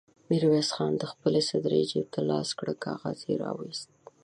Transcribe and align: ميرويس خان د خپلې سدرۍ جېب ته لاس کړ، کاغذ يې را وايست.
ميرويس 0.29 0.69
خان 0.75 0.93
د 0.97 1.03
خپلې 1.11 1.41
سدرۍ 1.49 1.83
جېب 1.91 2.07
ته 2.15 2.21
لاس 2.29 2.49
کړ، 2.59 2.67
کاغذ 2.85 3.19
يې 3.29 3.35
را 3.43 3.51
وايست. 3.57 3.89